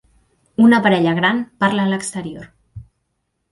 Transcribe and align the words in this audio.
Una 0.67 0.79
parella 0.85 1.13
gran 1.19 1.43
parla 1.65 1.85
a 1.85 1.93
l'exterior. 1.93 2.51